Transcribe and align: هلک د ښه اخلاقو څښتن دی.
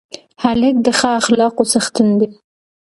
هلک 0.43 0.75
د 0.85 0.87
ښه 0.99 1.09
اخلاقو 1.19 1.63
څښتن 1.71 2.09
دی. 2.19 2.27